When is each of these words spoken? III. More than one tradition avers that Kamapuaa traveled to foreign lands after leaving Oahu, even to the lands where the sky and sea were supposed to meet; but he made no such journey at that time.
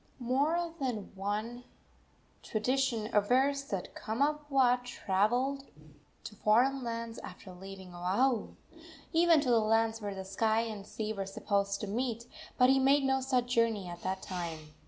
III. 0.19 0.27
More 0.27 0.73
than 0.79 1.11
one 1.13 1.63
tradition 2.41 3.11
avers 3.13 3.65
that 3.65 3.93
Kamapuaa 3.93 4.83
traveled 4.83 5.65
to 6.23 6.35
foreign 6.37 6.83
lands 6.83 7.19
after 7.19 7.53
leaving 7.53 7.93
Oahu, 7.93 8.55
even 9.13 9.39
to 9.41 9.49
the 9.51 9.59
lands 9.59 10.01
where 10.01 10.15
the 10.15 10.25
sky 10.25 10.61
and 10.61 10.87
sea 10.87 11.13
were 11.13 11.27
supposed 11.27 11.81
to 11.81 11.85
meet; 11.87 12.25
but 12.57 12.71
he 12.71 12.79
made 12.79 13.03
no 13.03 13.21
such 13.21 13.53
journey 13.53 13.87
at 13.87 14.01
that 14.01 14.23
time. 14.23 14.69